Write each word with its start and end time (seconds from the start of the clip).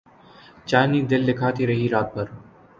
چاندنی 0.67 1.01
دل 1.11 1.21
دکھاتی 1.29 1.63
رہی 1.67 1.87
رات 1.89 2.07
بھر 2.13 2.27